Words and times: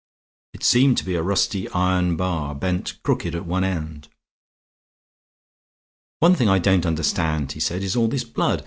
It 0.55 0.63
seemed 0.63 0.97
to 0.97 1.05
be 1.05 1.13
a 1.13 1.21
rusty 1.21 1.69
iron 1.69 2.15
bar 2.15 2.55
bent 2.55 2.95
crooked 3.03 3.35
at 3.35 3.45
one 3.45 3.63
end. 3.63 4.07
"One 6.21 6.33
thing 6.33 6.49
I 6.49 6.57
don't 6.57 6.87
understand," 6.87 7.51
he 7.51 7.59
said, 7.59 7.83
"is 7.83 7.95
all 7.95 8.07
this 8.07 8.23
blood. 8.23 8.59